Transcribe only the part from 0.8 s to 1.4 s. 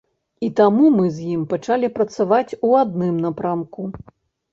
мы з